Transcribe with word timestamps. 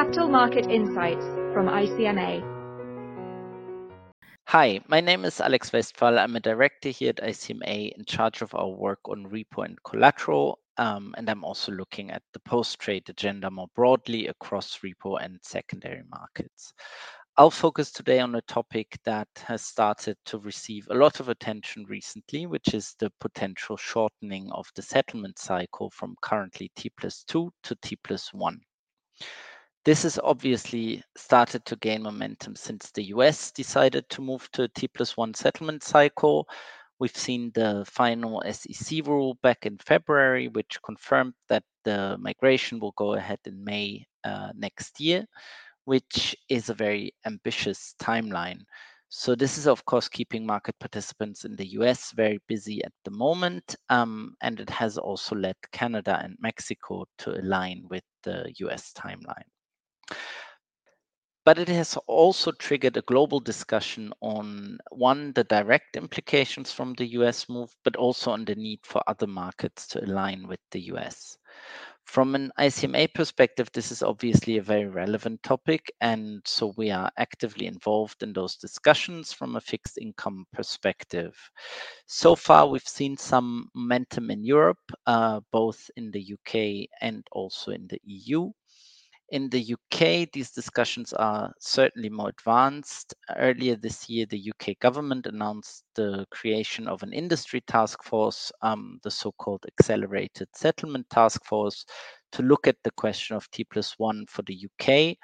Capital 0.00 0.28
Market 0.28 0.70
Insights 0.70 1.26
from 1.52 1.66
ICMA. 1.66 2.42
Hi, 4.46 4.80
my 4.88 4.98
name 4.98 5.26
is 5.26 5.42
Alex 5.42 5.74
Westphal. 5.74 6.18
I'm 6.18 6.36
a 6.36 6.40
director 6.40 6.88
here 6.88 7.10
at 7.10 7.22
ICMA 7.22 7.92
in 7.92 8.06
charge 8.06 8.40
of 8.40 8.54
our 8.54 8.70
work 8.70 9.00
on 9.10 9.26
repo 9.26 9.66
and 9.66 9.76
collateral. 9.84 10.58
Um, 10.78 11.14
and 11.18 11.28
I'm 11.28 11.44
also 11.44 11.72
looking 11.72 12.10
at 12.12 12.22
the 12.32 12.40
post 12.40 12.78
trade 12.78 13.10
agenda 13.10 13.50
more 13.50 13.66
broadly 13.74 14.28
across 14.28 14.78
repo 14.78 15.22
and 15.22 15.38
secondary 15.42 16.04
markets. 16.10 16.72
I'll 17.36 17.50
focus 17.50 17.92
today 17.92 18.20
on 18.20 18.34
a 18.36 18.42
topic 18.48 18.98
that 19.04 19.28
has 19.44 19.60
started 19.60 20.16
to 20.24 20.38
receive 20.38 20.88
a 20.90 20.94
lot 20.94 21.20
of 21.20 21.28
attention 21.28 21.84
recently, 21.90 22.46
which 22.46 22.72
is 22.72 22.96
the 23.00 23.12
potential 23.20 23.76
shortening 23.76 24.50
of 24.50 24.66
the 24.74 24.82
settlement 24.82 25.38
cycle 25.38 25.90
from 25.90 26.16
currently 26.22 26.70
T 26.74 26.90
plus 26.98 27.22
2 27.24 27.52
to 27.64 27.74
T 27.82 27.96
plus 27.96 28.32
1. 28.32 28.58
This 29.84 30.02
has 30.02 30.18
obviously 30.22 31.02
started 31.16 31.64
to 31.66 31.76
gain 31.76 32.02
momentum 32.02 32.54
since 32.54 32.90
the 32.90 33.04
US 33.14 33.50
decided 33.50 34.08
to 34.10 34.20
move 34.20 34.50
to 34.52 34.64
a 34.64 34.68
T 34.68 34.88
plus 34.88 35.16
1 35.16 35.34
settlement 35.34 35.82
cycle. 35.82 36.46
We've 36.98 37.16
seen 37.16 37.50
the 37.54 37.84
final 37.86 38.42
SEC 38.52 39.06
rule 39.06 39.38
back 39.42 39.64
in 39.64 39.78
February, 39.78 40.48
which 40.48 40.78
confirmed 40.84 41.32
that 41.48 41.64
the 41.84 42.18
migration 42.18 42.78
will 42.78 42.92
go 42.92 43.14
ahead 43.14 43.38
in 43.46 43.64
May 43.64 44.06
uh, 44.24 44.52
next 44.54 45.00
year 45.00 45.26
which 45.84 46.36
is 46.48 46.68
a 46.68 46.74
very 46.74 47.12
ambitious 47.26 47.94
timeline. 48.00 48.60
So 49.08 49.34
this 49.34 49.58
is, 49.58 49.66
of 49.66 49.84
course, 49.86 50.08
keeping 50.08 50.46
market 50.46 50.78
participants 50.78 51.44
in 51.44 51.56
the 51.56 51.66
US 51.80 52.12
very 52.12 52.38
busy 52.46 52.84
at 52.84 52.92
the 53.04 53.10
moment, 53.10 53.74
um, 53.88 54.36
and 54.40 54.60
it 54.60 54.70
has 54.70 54.98
also 54.98 55.34
led 55.34 55.56
Canada 55.72 56.20
and 56.22 56.36
Mexico 56.38 57.06
to 57.18 57.40
align 57.40 57.82
with 57.90 58.04
the 58.22 58.52
US 58.58 58.92
timeline. 58.92 59.48
But 61.44 61.58
it 61.58 61.68
has 61.68 61.96
also 62.06 62.52
triggered 62.52 62.96
a 62.96 63.02
global 63.02 63.40
discussion 63.40 64.12
on 64.20 64.78
one, 64.90 65.32
the 65.32 65.44
direct 65.44 65.96
implications 65.96 66.70
from 66.70 66.92
the 66.94 67.06
US 67.18 67.48
move, 67.48 67.74
but 67.82 67.96
also 67.96 68.30
on 68.30 68.44
the 68.44 68.54
need 68.54 68.80
for 68.84 69.02
other 69.06 69.26
markets 69.26 69.86
to 69.88 70.04
align 70.04 70.46
with 70.46 70.60
the 70.70 70.80
US. 70.92 71.38
From 72.04 72.34
an 72.34 72.50
ICMA 72.58 73.14
perspective, 73.14 73.70
this 73.72 73.92
is 73.92 74.02
obviously 74.02 74.58
a 74.58 74.62
very 74.62 74.86
relevant 74.86 75.42
topic. 75.42 75.92
And 76.00 76.42
so 76.44 76.74
we 76.76 76.90
are 76.90 77.10
actively 77.16 77.66
involved 77.66 78.22
in 78.22 78.32
those 78.32 78.56
discussions 78.56 79.32
from 79.32 79.54
a 79.54 79.60
fixed 79.60 79.96
income 79.96 80.44
perspective. 80.52 81.38
So 82.06 82.34
far, 82.34 82.66
we've 82.66 82.86
seen 82.86 83.16
some 83.16 83.68
momentum 83.74 84.30
in 84.30 84.42
Europe, 84.42 84.92
uh, 85.06 85.40
both 85.52 85.88
in 85.96 86.10
the 86.10 86.34
UK 86.34 86.88
and 87.00 87.24
also 87.32 87.70
in 87.70 87.86
the 87.86 88.00
EU. 88.04 88.50
In 89.30 89.48
the 89.48 89.74
UK, 89.74 90.28
these 90.32 90.50
discussions 90.50 91.12
are 91.12 91.54
certainly 91.60 92.08
more 92.08 92.30
advanced. 92.30 93.14
Earlier 93.36 93.76
this 93.76 94.08
year, 94.08 94.26
the 94.26 94.50
UK 94.50 94.76
government 94.80 95.24
announced 95.26 95.84
the 95.94 96.26
creation 96.32 96.88
of 96.88 97.04
an 97.04 97.12
industry 97.12 97.60
task 97.60 98.02
force, 98.02 98.50
um, 98.62 98.98
the 99.04 99.10
so 99.10 99.30
called 99.30 99.64
Accelerated 99.66 100.48
Settlement 100.56 101.08
Task 101.10 101.44
Force, 101.44 101.84
to 102.32 102.42
look 102.42 102.66
at 102.66 102.82
the 102.82 102.90
question 102.90 103.36
of 103.36 103.48
T 103.52 103.62
plus 103.62 103.96
one 104.00 104.26
for 104.26 104.42
the 104.42 104.66
UK 104.66 105.16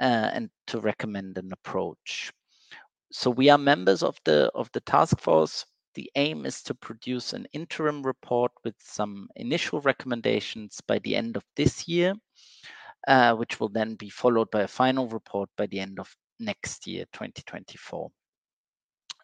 uh, 0.00 0.30
and 0.32 0.48
to 0.68 0.80
recommend 0.80 1.36
an 1.36 1.52
approach. 1.52 2.32
So 3.12 3.30
we 3.30 3.50
are 3.50 3.58
members 3.58 4.02
of 4.02 4.16
the 4.24 4.50
of 4.54 4.70
the 4.72 4.80
task 4.80 5.20
force. 5.20 5.66
The 5.96 6.10
aim 6.14 6.46
is 6.46 6.62
to 6.62 6.74
produce 6.74 7.34
an 7.34 7.46
interim 7.52 8.02
report 8.04 8.52
with 8.64 8.76
some 8.78 9.28
initial 9.36 9.82
recommendations 9.82 10.80
by 10.86 10.98
the 11.00 11.14
end 11.14 11.36
of 11.36 11.44
this 11.56 11.86
year 11.86 12.14
uh, 13.08 13.34
which 13.34 13.60
will 13.60 13.68
then 13.68 13.94
be 13.94 14.10
followed 14.10 14.50
by 14.50 14.62
a 14.62 14.68
final 14.68 15.08
report 15.08 15.48
by 15.56 15.66
the 15.66 15.80
end 15.80 15.98
of 15.98 16.14
next 16.38 16.86
year, 16.86 17.04
2024. 17.12 18.10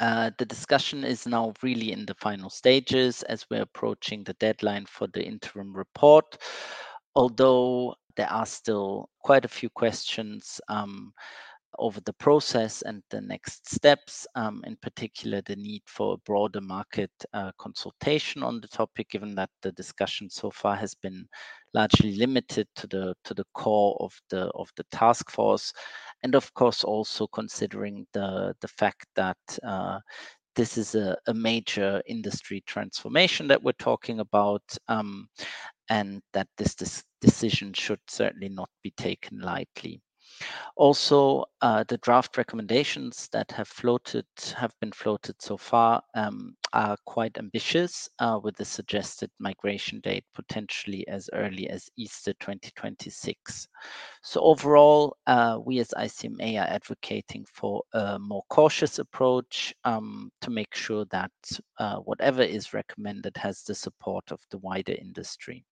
Uh, 0.00 0.30
the 0.38 0.46
discussion 0.46 1.04
is 1.04 1.26
now 1.26 1.52
really 1.62 1.92
in 1.92 2.06
the 2.06 2.14
final 2.14 2.48
stages 2.48 3.22
as 3.24 3.44
we're 3.50 3.62
approaching 3.62 4.24
the 4.24 4.32
deadline 4.34 4.86
for 4.86 5.06
the 5.08 5.22
interim 5.22 5.76
report, 5.76 6.38
although 7.14 7.94
there 8.16 8.30
are 8.30 8.46
still 8.46 9.08
quite 9.22 9.44
a 9.44 9.48
few 9.48 9.68
questions 9.70 10.60
um, 10.68 11.12
over 11.78 12.00
the 12.00 12.12
process 12.14 12.82
and 12.82 13.02
the 13.10 13.20
next 13.20 13.70
steps, 13.70 14.26
um, 14.34 14.62
in 14.66 14.76
particular 14.76 15.40
the 15.42 15.56
need 15.56 15.82
for 15.86 16.14
a 16.14 16.18
broader 16.18 16.60
market 16.60 17.10
uh, 17.32 17.52
consultation 17.58 18.42
on 18.42 18.60
the 18.60 18.68
topic, 18.68 19.08
given 19.10 19.34
that 19.34 19.50
the 19.62 19.72
discussion 19.72 20.28
so 20.28 20.50
far 20.50 20.76
has 20.76 20.94
been 20.94 21.26
largely 21.72 22.16
limited 22.16 22.66
to 22.74 22.86
the 22.88 23.14
to 23.24 23.34
the 23.34 23.46
core 23.54 23.96
of 24.00 24.12
the 24.30 24.50
of 24.54 24.70
the 24.76 24.84
task 24.90 25.30
force, 25.30 25.72
and 26.22 26.34
of 26.34 26.52
course 26.54 26.84
also 26.84 27.26
considering 27.28 28.06
the 28.12 28.54
the 28.60 28.68
fact 28.68 29.06
that 29.14 29.38
uh, 29.62 29.98
this 30.56 30.76
is 30.76 30.94
a, 30.94 31.16
a, 31.26 31.34
major 31.34 32.02
industry 32.06 32.62
transformation 32.66 33.46
that 33.46 33.62
we're 33.62 33.72
talking 33.72 34.20
about, 34.20 34.62
um, 34.88 35.28
and 35.88 36.20
that 36.32 36.48
this, 36.58 36.74
this 36.74 37.04
decision 37.20 37.72
should 37.72 38.00
certainly 38.08 38.48
not 38.48 38.68
be 38.82 38.90
taken 38.92 39.38
lightly. 39.40 40.02
Also, 40.76 41.44
uh, 41.60 41.84
the 41.88 41.98
draft 41.98 42.36
recommendations 42.36 43.28
that 43.32 43.50
have 43.52 43.68
floated 43.68 44.24
have 44.56 44.72
been 44.80 44.92
floated 44.92 45.34
so 45.40 45.56
far 45.56 46.02
um, 46.14 46.56
are 46.72 46.96
quite 47.04 47.36
ambitious, 47.38 48.08
uh, 48.18 48.38
with 48.42 48.56
the 48.56 48.64
suggested 48.64 49.30
migration 49.38 50.00
date 50.00 50.24
potentially 50.34 51.06
as 51.08 51.28
early 51.32 51.68
as 51.68 51.90
Easter 51.96 52.32
2026. 52.34 53.68
So 54.22 54.40
overall, 54.40 55.16
uh, 55.26 55.58
we 55.64 55.80
as 55.80 55.92
ICMA 55.96 56.60
are 56.60 56.72
advocating 56.72 57.44
for 57.52 57.82
a 57.92 58.18
more 58.18 58.44
cautious 58.48 58.98
approach 58.98 59.74
um, 59.84 60.30
to 60.40 60.50
make 60.50 60.74
sure 60.74 61.04
that 61.06 61.32
uh, 61.78 61.96
whatever 61.96 62.42
is 62.42 62.72
recommended 62.72 63.36
has 63.36 63.62
the 63.62 63.74
support 63.74 64.30
of 64.30 64.40
the 64.50 64.58
wider 64.58 64.94
industry. 64.94 65.64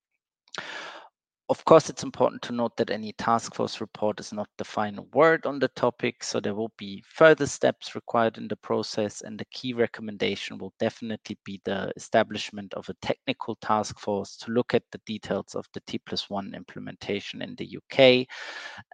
Of 1.49 1.65
course, 1.65 1.89
it's 1.89 2.03
important 2.03 2.43
to 2.43 2.53
note 2.53 2.77
that 2.77 2.91
any 2.91 3.11
task 3.13 3.55
force 3.55 3.81
report 3.81 4.19
is 4.19 4.31
not 4.31 4.47
the 4.57 4.63
final 4.63 5.07
word 5.13 5.47
on 5.47 5.57
the 5.57 5.69
topic, 5.69 6.23
so 6.23 6.39
there 6.39 6.53
will 6.53 6.71
be 6.77 7.03
further 7.07 7.47
steps 7.47 7.95
required 7.95 8.37
in 8.37 8.47
the 8.47 8.55
process, 8.55 9.21
and 9.21 9.39
the 9.39 9.45
key 9.45 9.73
recommendation 9.73 10.59
will 10.59 10.75
definitely 10.77 11.39
be 11.43 11.59
the 11.65 11.91
establishment 11.95 12.71
of 12.75 12.87
a 12.87 12.93
technical 13.01 13.55
task 13.55 13.97
force 13.99 14.37
to 14.37 14.51
look 14.51 14.75
at 14.75 14.83
the 14.91 15.01
details 15.07 15.55
of 15.55 15.65
the 15.73 15.79
T 15.87 15.97
plus 15.97 16.29
one 16.29 16.53
implementation 16.53 17.41
in 17.41 17.55
the 17.55 17.79
UK, 17.79 18.27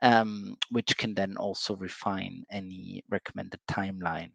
um, 0.01 0.55
which 0.69 0.95
can 0.95 1.13
then 1.13 1.35
also 1.35 1.75
refine 1.75 2.45
any 2.51 3.03
recommended 3.09 3.59
timeline. 3.69 4.31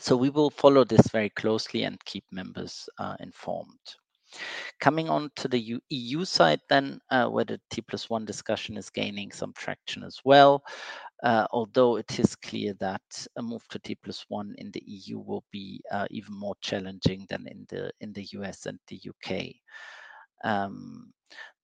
So 0.00 0.16
we 0.16 0.30
will 0.30 0.48
follow 0.48 0.82
this 0.82 1.06
very 1.08 1.28
closely 1.28 1.82
and 1.82 2.02
keep 2.06 2.24
members 2.32 2.88
uh, 2.96 3.16
informed. 3.20 3.96
Coming 4.80 5.08
on 5.08 5.30
to 5.36 5.48
the 5.48 5.80
EU 5.88 6.24
side, 6.24 6.60
then, 6.68 7.00
uh, 7.10 7.28
where 7.28 7.44
the 7.44 7.60
T 7.70 7.80
plus 7.80 8.10
one 8.10 8.24
discussion 8.24 8.76
is 8.76 8.90
gaining 8.90 9.32
some 9.32 9.52
traction 9.54 10.04
as 10.04 10.20
well, 10.24 10.62
uh, 11.22 11.46
although 11.50 11.96
it 11.96 12.18
is 12.18 12.36
clear 12.36 12.74
that 12.74 13.02
a 13.36 13.42
move 13.42 13.66
to 13.68 13.78
T 13.78 13.94
plus 13.96 14.24
one 14.28 14.54
in 14.58 14.70
the 14.70 14.82
EU 14.86 15.18
will 15.18 15.44
be 15.50 15.82
uh, 15.90 16.06
even 16.10 16.34
more 16.34 16.54
challenging 16.60 17.26
than 17.28 17.46
in 17.48 17.66
the 17.68 17.90
in 18.00 18.12
the 18.12 18.24
US 18.32 18.66
and 18.66 18.78
the 18.88 19.00
UK. 19.08 19.54
Um, 20.44 21.12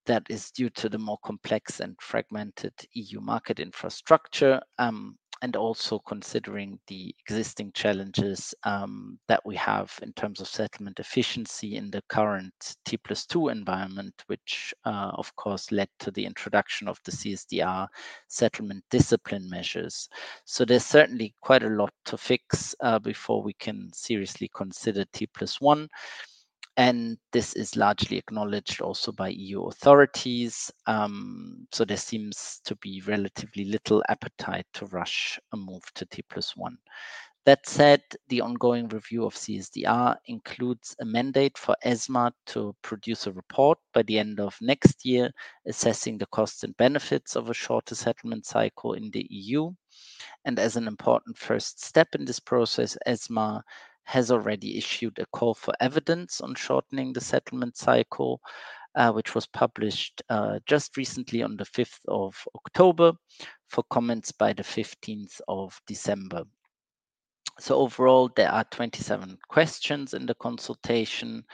that 0.07 0.25
is 0.29 0.51
due 0.51 0.71
to 0.71 0.89
the 0.89 0.99
more 0.99 1.19
complex 1.25 1.81
and 1.81 1.97
fragmented 2.01 2.75
EU 2.93 3.21
market 3.21 3.59
infrastructure, 3.59 4.61
um, 4.79 5.17
and 5.45 5.57
also 5.57 5.99
considering 5.99 6.79
the 6.87 7.15
existing 7.21 7.71
challenges 7.73 8.55
um, 8.63 9.19
that 9.29 9.45
we 9.45 9.55
have 9.55 9.93
in 10.01 10.11
terms 10.15 10.41
of 10.41 10.49
settlement 10.49 10.99
efficiency 10.99 11.77
in 11.77 11.91
the 11.91 12.03
current 12.09 12.77
T 12.87 12.97
plus 12.97 13.27
two 13.27 13.51
environment, 13.51 14.15
which 14.29 14.73
uh, 14.87 15.11
of 15.13 15.37
course 15.37 15.71
led 15.71 15.91
to 15.99 16.11
the 16.13 16.25
introduction 16.25 16.89
of 16.89 16.99
the 17.05 17.13
CSDR 17.13 17.87
settlement 18.27 18.83
discipline 18.91 19.47
measures. 19.51 20.09
So 20.47 20.65
there's 20.65 20.87
certainly 20.87 21.35
quite 21.43 21.63
a 21.63 21.69
lot 21.69 21.93
to 22.07 22.17
fix 22.17 22.75
uh, 22.81 22.99
before 22.99 23.43
we 23.43 23.53
can 23.53 23.91
seriously 23.93 24.51
consider 24.55 25.05
T 25.13 25.27
plus 25.27 25.61
one 25.61 25.91
and 26.77 27.17
this 27.33 27.55
is 27.55 27.77
largely 27.77 28.17
acknowledged 28.17 28.81
also 28.81 29.13
by 29.13 29.29
EU 29.29 29.65
authorities. 29.67 30.73
Um, 30.87 31.67
so 31.73 31.85
there 31.85 31.97
seems 31.97 32.61
to 32.65 32.75
be 32.77 33.03
relatively 33.07 33.65
little 33.65 34.03
appetite 34.09 34.67
to 34.75 34.87
rush 34.87 35.39
a 35.53 35.57
move 35.57 35.85
to 35.95 36.05
T 36.07 36.23
plus 36.29 36.57
one. 36.57 36.77
That 37.47 37.67
said, 37.67 38.01
the 38.29 38.41
ongoing 38.41 38.89
review 38.89 39.27
of 39.27 39.35
CSDR 39.35 40.17
includes 40.27 40.97
a 40.99 41.05
mandate 41.05 41.59
for 41.59 41.77
ESMA 41.85 42.33
to 42.47 42.75
produce 42.81 43.27
a 43.27 43.33
report 43.33 43.79
by 43.93 44.03
the 44.03 44.19
end 44.19 44.41
of 44.41 44.57
next 44.63 45.05
year 45.05 45.31
assessing 45.67 46.17
the 46.17 46.27
costs 46.27 46.65
and 46.65 46.75
benefits 46.79 47.37
of 47.37 47.51
a 47.51 47.55
shorter 47.55 47.95
settlement 47.95 48.47
cycle 48.47 48.95
in 48.95 49.11
the 49.11 49.27
EU. 49.29 49.71
And 50.47 50.59
as 50.59 50.77
an 50.77 50.89
important 50.89 51.37
first 51.37 51.85
step 51.85 52.15
in 52.15 52.25
this 52.25 52.41
process, 52.41 52.97
ESMA 53.05 53.63
has 54.05 54.31
already 54.31 54.79
issued 54.79 55.19
a 55.19 55.27
call 55.27 55.55
for 55.55 55.75
evidence 55.81 56.41
on 56.41 56.55
shortening 56.55 57.13
the 57.13 57.21
settlement 57.21 57.77
cycle. 57.77 58.41
uh, 58.97 59.11
which 59.11 59.35
was 59.35 59.47
published 59.47 60.23
uh, 60.29 60.59
just 60.67 60.97
recently 60.97 61.43
on 61.43 61.57
the 61.57 61.65
5th 61.65 61.99
of 62.07 62.37
October 62.55 63.13
for 63.69 63.83
comments 63.91 64.31
by 64.31 64.53
the 64.53 64.63
15th 64.63 65.41
of 65.49 65.81
December. 65.89 66.45
So 67.59 67.77
overall, 67.79 68.31
there 68.37 68.51
are 68.51 68.65
27 68.71 69.37
questions 69.49 70.15
in 70.15 70.27
the 70.27 70.35
consultation, 70.37 71.45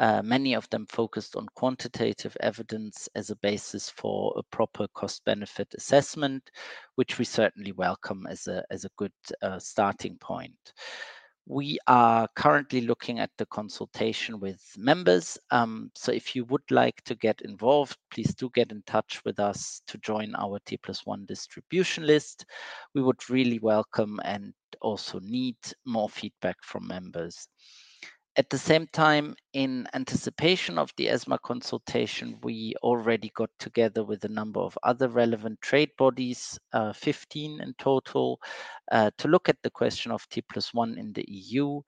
uh, 0.00 0.20
many 0.22 0.54
of 0.54 0.68
them 0.70 0.86
focused 0.86 1.36
on 1.36 1.46
quantitative 1.54 2.36
evidence 2.40 3.08
as 3.14 3.30
a 3.30 3.36
basis 3.36 3.88
for 3.88 4.34
a 4.36 4.42
proper 4.42 4.88
cost 4.94 5.24
benefit 5.24 5.72
assessment, 5.76 6.50
which 6.96 7.18
we 7.18 7.24
certainly 7.24 7.70
welcome 7.72 8.26
as 8.28 8.48
a, 8.48 8.64
as 8.70 8.84
a 8.84 8.90
good 8.96 9.12
uh, 9.42 9.58
starting 9.58 10.16
point. 10.18 10.72
We 11.46 11.78
are 11.86 12.26
currently 12.36 12.80
looking 12.80 13.18
at 13.18 13.30
the 13.36 13.44
consultation 13.46 14.40
with 14.40 14.62
members. 14.78 15.36
Um, 15.50 15.90
so 15.94 16.10
if 16.10 16.34
you 16.34 16.44
would 16.46 16.70
like 16.70 17.02
to 17.04 17.14
get 17.14 17.42
involved, 17.42 17.98
please 18.10 18.34
do 18.34 18.48
get 18.54 18.72
in 18.72 18.82
touch 18.86 19.22
with 19.26 19.38
us 19.38 19.82
to 19.88 19.98
join 19.98 20.34
our 20.36 20.58
T 20.64 20.78
plus 20.78 21.04
one 21.04 21.26
distribution 21.26 22.06
list. 22.06 22.46
We 22.94 23.02
would 23.02 23.28
really 23.28 23.58
welcome 23.58 24.20
and 24.24 24.54
also 24.80 25.20
need 25.20 25.56
more 25.84 26.08
feedback 26.08 26.56
from 26.62 26.86
members. 26.86 27.46
At 28.36 28.50
the 28.50 28.58
same 28.58 28.88
time, 28.88 29.36
in 29.52 29.86
anticipation 29.94 30.76
of 30.76 30.92
the 30.96 31.08
ESMA 31.08 31.38
consultation, 31.44 32.36
we 32.42 32.74
already 32.82 33.30
got 33.36 33.50
together 33.60 34.02
with 34.02 34.24
a 34.24 34.28
number 34.28 34.58
of 34.58 34.76
other 34.82 35.08
relevant 35.08 35.60
trade 35.60 35.90
bodies, 35.96 36.58
uh, 36.72 36.92
15 36.92 37.60
in 37.60 37.74
total, 37.78 38.40
uh, 38.90 39.12
to 39.18 39.28
look 39.28 39.48
at 39.48 39.62
the 39.62 39.70
question 39.70 40.10
of 40.10 40.28
T 40.30 40.42
plus 40.42 40.74
one 40.74 40.98
in 40.98 41.12
the 41.12 41.24
EU. 41.28 41.80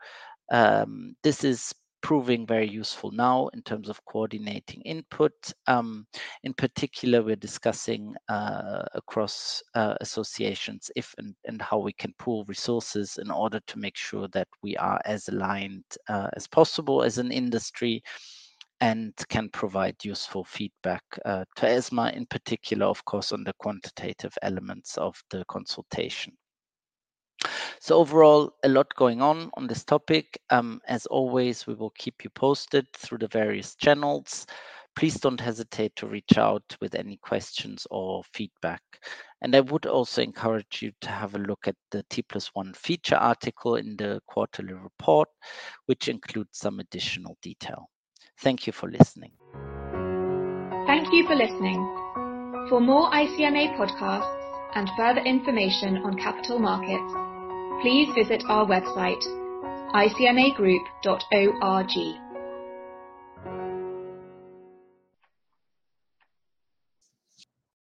Um, 0.52 1.16
this 1.24 1.42
is 1.42 1.74
proving 2.06 2.46
very 2.46 2.68
useful 2.68 3.10
now 3.10 3.48
in 3.48 3.60
terms 3.62 3.88
of 3.88 4.04
coordinating 4.04 4.80
input. 4.82 5.32
Um, 5.66 6.06
in 6.44 6.54
particular, 6.54 7.20
we're 7.20 7.34
discussing 7.34 8.14
uh, 8.28 8.84
across 8.94 9.60
uh, 9.74 9.94
associations 10.00 10.88
if 10.94 11.12
and, 11.18 11.34
and 11.46 11.60
how 11.60 11.78
we 11.78 11.92
can 11.92 12.14
pool 12.16 12.44
resources 12.46 13.18
in 13.20 13.28
order 13.28 13.58
to 13.66 13.78
make 13.80 13.96
sure 13.96 14.28
that 14.28 14.46
we 14.62 14.76
are 14.76 15.00
as 15.04 15.26
aligned 15.26 15.82
uh, 16.08 16.28
as 16.36 16.46
possible 16.46 17.02
as 17.02 17.18
an 17.18 17.32
industry 17.32 18.00
and 18.80 19.12
can 19.28 19.48
provide 19.48 19.96
useful 20.04 20.44
feedback 20.44 21.02
uh, 21.24 21.44
to 21.56 21.66
ESMA, 21.68 22.12
in 22.14 22.24
particular, 22.26 22.86
of 22.86 23.04
course, 23.04 23.32
on 23.32 23.42
the 23.42 23.54
quantitative 23.58 24.38
elements 24.42 24.96
of 24.96 25.20
the 25.30 25.44
consultation. 25.48 26.32
So 27.86 27.98
overall, 27.98 28.52
a 28.64 28.68
lot 28.68 28.92
going 28.96 29.22
on 29.22 29.48
on 29.54 29.68
this 29.68 29.84
topic. 29.84 30.40
Um, 30.50 30.80
as 30.88 31.06
always, 31.06 31.68
we 31.68 31.74
will 31.74 31.92
keep 31.96 32.24
you 32.24 32.30
posted 32.30 32.92
through 32.92 33.18
the 33.18 33.28
various 33.28 33.76
channels. 33.76 34.44
Please 34.96 35.20
don't 35.20 35.40
hesitate 35.40 35.94
to 35.94 36.08
reach 36.08 36.36
out 36.36 36.64
with 36.80 36.96
any 36.96 37.16
questions 37.18 37.86
or 37.92 38.24
feedback. 38.32 38.82
And 39.40 39.54
I 39.54 39.60
would 39.60 39.86
also 39.86 40.20
encourage 40.20 40.82
you 40.82 40.90
to 41.02 41.10
have 41.10 41.36
a 41.36 41.38
look 41.38 41.68
at 41.68 41.76
the 41.92 42.02
T 42.10 42.22
plus 42.22 42.50
one 42.54 42.72
feature 42.72 43.14
article 43.14 43.76
in 43.76 43.96
the 43.96 44.20
quarterly 44.26 44.74
report, 44.74 45.28
which 45.84 46.08
includes 46.08 46.58
some 46.58 46.80
additional 46.80 47.38
detail. 47.40 47.88
Thank 48.40 48.66
you 48.66 48.72
for 48.72 48.90
listening. 48.90 49.30
Thank 50.88 51.12
you 51.12 51.24
for 51.28 51.36
listening. 51.36 51.78
For 52.68 52.80
more 52.80 53.12
ICMA 53.12 53.76
podcasts 53.76 54.74
and 54.74 54.90
further 54.96 55.20
information 55.20 55.98
on 55.98 56.18
capital 56.18 56.58
markets, 56.58 57.35
please 57.80 58.12
visit 58.14 58.42
our 58.48 58.66
website 58.66 59.24
icmagroup.org. 59.94 62.25